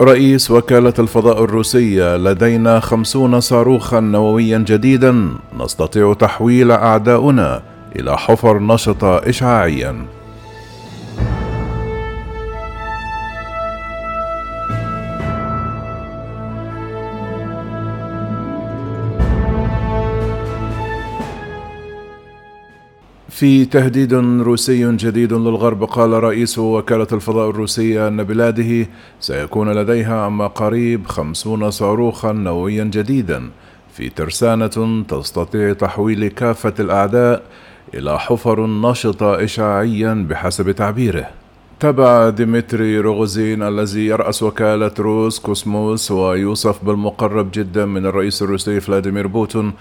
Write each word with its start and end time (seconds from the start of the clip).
رئيس 0.00 0.50
وكالة 0.50 0.94
الفضاء 0.98 1.44
الروسية 1.44 2.16
لدينا 2.16 2.80
خمسون 2.80 3.40
صاروخا 3.40 4.00
نوويا 4.00 4.58
جديدا 4.58 5.28
نستطيع 5.60 6.14
تحويل 6.14 6.70
أعداؤنا 6.70 7.62
إلى 7.96 8.18
حفر 8.18 8.58
نشطة 8.58 9.18
إشعاعيا. 9.18 10.06
في 23.34 23.64
تهديد 23.64 24.14
روسي 24.40 24.96
جديد 24.96 25.32
للغرب 25.32 25.84
قال 25.84 26.10
رئيس 26.10 26.58
وكالة 26.58 27.06
الفضاء 27.12 27.50
الروسية 27.50 28.08
أن 28.08 28.22
بلاده 28.22 28.86
سيكون 29.20 29.72
لديها 29.72 30.20
عما 30.20 30.46
قريب 30.46 31.06
خمسون 31.06 31.70
صاروخا 31.70 32.32
نوويا 32.32 32.84
جديدا. 32.84 33.50
في 33.92 34.08
ترسانة 34.08 35.04
تستطيع 35.08 35.72
تحويل 35.72 36.28
كافة 36.28 36.74
الأعداء 36.80 37.42
إلى 37.94 38.18
حفر 38.18 38.66
نشطة 38.66 39.44
إشعاعيا 39.44 40.26
بحسب 40.30 40.70
تعبيره. 40.70 41.26
تبع 41.84 42.28
ديمتري 42.28 42.98
روغوزين 42.98 43.62
الذي 43.62 44.06
يرأس 44.06 44.42
وكالة 44.42 44.90
روس 44.98 45.38
كوسموس 45.38 46.10
ويوصف 46.10 46.84
بالمقرب 46.84 47.50
جدا 47.54 47.86
من 47.86 48.06
الرئيس 48.06 48.42
الروسي 48.42 48.80
فلاديمير 48.80 49.26
بوتين 49.26 49.72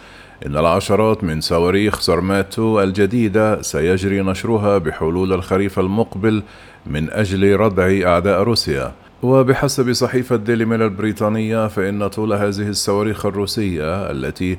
إن 0.45 0.57
العشرات 0.57 1.23
من 1.23 1.41
صواريخ 1.41 1.99
سارمات 1.99 2.81
الجديدة 2.81 3.61
سيجري 3.61 4.21
نشرها 4.21 4.77
بحلول 4.77 5.33
الخريف 5.33 5.79
المقبل 5.79 6.43
من 6.85 7.09
أجل 7.09 7.55
ردع 7.55 8.11
أعداء 8.11 8.43
روسيا. 8.43 8.91
وبحسب 9.21 9.93
صحيفة 9.93 10.35
ديلي 10.35 10.65
ميل 10.65 10.81
البريطانية 10.81 11.67
فإن 11.67 12.07
طول 12.07 12.33
هذه 12.33 12.69
الصواريخ 12.69 13.25
الروسية 13.25 14.11
التي 14.11 14.57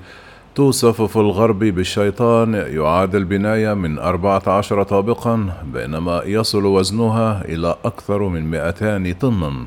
توصف 0.54 1.02
في 1.02 1.16
الغرب 1.16 1.58
بالشيطان 1.58 2.54
يعادل 2.54 3.24
بناية 3.24 3.74
من 3.74 3.98
14 3.98 4.82
طابقا 4.82 5.52
بينما 5.72 6.22
يصل 6.24 6.64
وزنها 6.64 7.44
إلى 7.44 7.76
أكثر 7.84 8.28
من 8.28 8.50
200 8.50 9.12
طنا. 9.20 9.66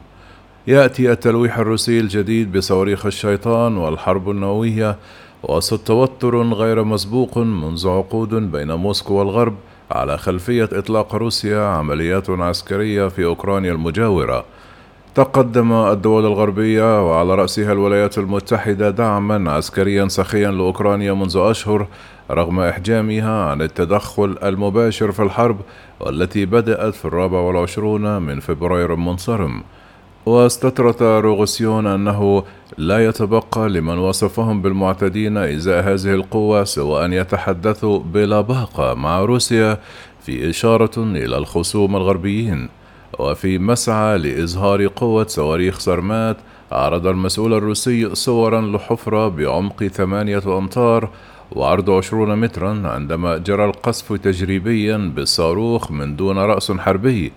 يأتي 0.67 1.11
التلويح 1.11 1.57
الروسي 1.57 1.99
الجديد 1.99 2.57
بصواريخ 2.57 3.05
الشيطان 3.05 3.77
والحرب 3.77 4.29
النووية 4.29 4.97
وسط 5.43 5.79
توتر 5.79 6.41
غير 6.41 6.83
مسبوق 6.83 7.37
منذ 7.37 7.87
عقود 7.87 8.51
بين 8.51 8.71
موسكو 8.71 9.13
والغرب 9.13 9.55
على 9.91 10.17
خلفية 10.17 10.69
إطلاق 10.73 11.15
روسيا 11.15 11.61
عمليات 11.61 12.29
عسكرية 12.29 13.07
في 13.07 13.25
أوكرانيا 13.25 13.71
المجاورة. 13.71 14.45
تقدم 15.17 15.73
الدول 15.73 16.25
الغربية 16.25 17.09
وعلى 17.09 17.35
رأسها 17.35 17.73
الولايات 17.73 18.17
المتحدة 18.17 18.89
دعما 18.89 19.51
عسكريا 19.51 20.07
سخيا 20.07 20.51
لأوكرانيا 20.51 21.13
منذ 21.13 21.37
أشهر 21.37 21.87
رغم 22.31 22.59
إحجامها 22.59 23.43
عن 23.43 23.61
التدخل 23.61 24.37
المباشر 24.43 25.11
في 25.11 25.23
الحرب 25.23 25.57
والتي 25.99 26.45
بدأت 26.45 26.95
في 26.95 27.05
الرابع 27.05 27.39
والعشرون 27.39 28.21
من 28.21 28.39
فبراير 28.39 28.93
المنصرم 28.93 29.63
واستطرد 30.25 31.03
روغسيون 31.03 31.87
أنه 31.87 32.43
لا 32.77 33.05
يتبقى 33.05 33.69
لمن 33.69 33.97
وصفهم 33.97 34.61
بالمعتدين 34.61 35.37
إزاء 35.37 35.83
هذه 35.83 36.13
القوة 36.13 36.63
سوى 36.63 37.05
أن 37.05 37.13
يتحدثوا 37.13 37.99
بلا 37.99 38.41
باقة 38.41 38.93
مع 38.93 39.21
روسيا 39.21 39.77
في 40.21 40.49
إشارة 40.49 41.03
إلى 41.03 41.37
الخصوم 41.37 41.95
الغربيين. 41.95 42.69
وفي 43.19 43.59
مسعى 43.59 44.17
لإظهار 44.17 44.87
قوة 44.87 45.27
صواريخ 45.27 45.79
سرمات 45.79 46.37
عرض 46.71 47.07
المسؤول 47.07 47.53
الروسي 47.53 48.15
صورا 48.15 48.61
لحفرة 48.61 49.27
بعمق 49.27 49.83
ثمانية 49.83 50.57
أمتار 50.57 51.09
وعرض 51.51 51.89
عشرون 51.89 52.35
مترا 52.35 52.81
عندما 52.85 53.37
جرى 53.37 53.65
القصف 53.65 54.13
تجريبيا 54.13 54.97
بالصاروخ 55.15 55.91
من 55.91 56.15
دون 56.15 56.37
رأس 56.37 56.71
حربي. 56.71 57.31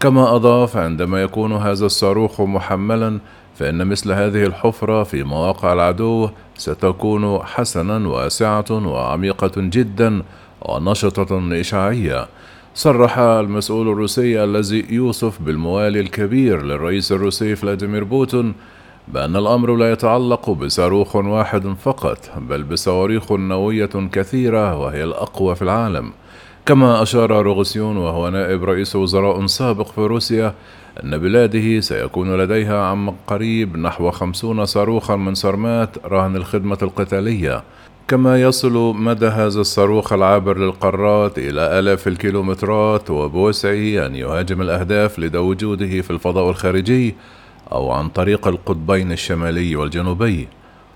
كما 0.00 0.36
أضاف 0.36 0.76
عندما 0.76 1.22
يكون 1.22 1.52
هذا 1.52 1.86
الصاروخ 1.86 2.40
محملا 2.40 3.18
فإن 3.54 3.86
مثل 3.86 4.12
هذه 4.12 4.44
الحفرة 4.44 5.02
في 5.02 5.22
مواقع 5.22 5.72
العدو 5.72 6.30
ستكون 6.56 7.38
حسنا 7.44 8.08
واسعة 8.08 8.64
وعميقة 8.70 9.52
جدا 9.56 10.22
ونشطة 10.62 11.60
إشعاعية. 11.60 12.26
صرح 12.78 13.18
المسؤول 13.18 13.88
الروسي 13.88 14.44
الذي 14.44 14.86
يوصف 14.90 15.42
بالموالي 15.42 16.00
الكبير 16.00 16.62
للرئيس 16.62 17.12
الروسي 17.12 17.56
فلاديمير 17.56 18.04
بوتون 18.04 18.54
بأن 19.08 19.36
الأمر 19.36 19.76
لا 19.76 19.92
يتعلق 19.92 20.50
بصاروخ 20.50 21.16
واحد 21.16 21.76
فقط 21.82 22.18
بل 22.36 22.62
بصواريخ 22.62 23.32
نووية 23.32 23.90
كثيرة 24.12 24.78
وهي 24.78 25.04
الأقوى 25.04 25.54
في 25.54 25.62
العالم. 25.62 26.12
كما 26.66 27.02
أشار 27.02 27.42
روغسيون 27.42 27.96
وهو 27.96 28.28
نائب 28.28 28.64
رئيس 28.64 28.96
وزراء 28.96 29.46
سابق 29.46 29.86
في 29.86 30.00
روسيا 30.00 30.54
أن 31.04 31.18
بلاده 31.18 31.80
سيكون 31.80 32.36
لديها 32.36 32.82
عم 32.82 33.10
قريب 33.26 33.76
نحو 33.76 34.10
خمسون 34.10 34.66
صاروخا 34.66 35.16
من 35.16 35.34
سرمات 35.34 36.06
رهن 36.06 36.36
الخدمة 36.36 36.78
القتالية. 36.82 37.62
كما 38.08 38.42
يصل 38.42 38.94
مدى 38.96 39.26
هذا 39.26 39.60
الصاروخ 39.60 40.12
العابر 40.12 40.58
للقارات 40.58 41.38
إلى 41.38 41.78
آلاف 41.78 42.08
الكيلومترات 42.08 43.10
وبوسعه 43.10 44.06
أن 44.06 44.14
يهاجم 44.14 44.62
الأهداف 44.62 45.18
لدى 45.18 45.38
وجوده 45.38 46.00
في 46.00 46.10
الفضاء 46.10 46.50
الخارجي 46.50 47.14
أو 47.72 47.90
عن 47.90 48.08
طريق 48.08 48.48
القطبين 48.48 49.12
الشمالي 49.12 49.76
والجنوبي. 49.76 50.48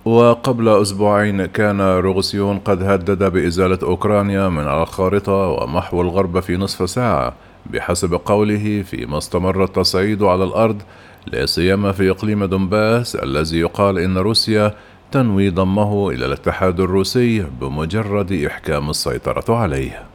وقبل 0.04 0.68
أسبوعين 0.68 1.46
كان 1.46 1.80
روغسيون 1.80 2.58
قد 2.58 2.82
هدد 2.82 3.32
بإزالة 3.32 3.78
أوكرانيا 3.82 4.48
من 4.48 4.68
الخارطة 4.68 5.32
ومحو 5.32 6.02
الغرب 6.02 6.40
في 6.40 6.56
نصف 6.56 6.90
ساعة 6.90 7.34
بحسب 7.66 8.14
قوله 8.14 8.82
فيما 8.82 9.18
استمر 9.18 9.64
التصعيد 9.64 10.22
على 10.22 10.44
الأرض 10.44 10.82
لا 11.26 11.46
سيما 11.46 11.92
في 11.92 12.10
إقليم 12.10 12.44
دونباس 12.44 13.16
الذي 13.16 13.58
يقال 13.58 13.98
إن 13.98 14.18
روسيا 14.18 14.74
تنوي 15.12 15.50
ضمه 15.50 16.10
إلى 16.10 16.26
الاتحاد 16.26 16.80
الروسي 16.80 17.46
بمجرد 17.60 18.32
إحكام 18.32 18.90
السيطرة 18.90 19.56
عليه. 19.56 20.11